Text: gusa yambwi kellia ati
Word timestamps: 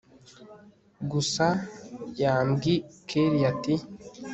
gusa 1.11 1.45
yambwi 2.21 2.73
kellia 3.09 3.45
ati 3.53 3.73